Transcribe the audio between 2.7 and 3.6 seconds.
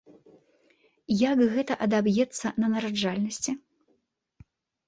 нараджальнасці?